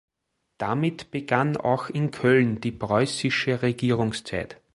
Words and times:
Damit 0.57 1.11
begann 1.11 1.57
auch 1.57 1.87
in 1.89 2.09
Köln 2.09 2.59
die 2.59 2.71
preußische 2.71 3.61
Regierungszeit. 3.61 4.59